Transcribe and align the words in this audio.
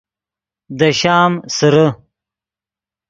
دے 0.77 0.89
شام 0.99 1.31
سیرے 1.55 1.85